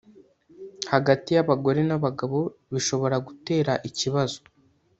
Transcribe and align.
hagati 0.91 1.29
y 1.35 1.39
abagore 1.43 1.79
n 1.89 1.91
abagabo 1.97 2.39
bishobora 2.73 3.15
gutera 3.27 3.73
ikibazo 3.89 4.39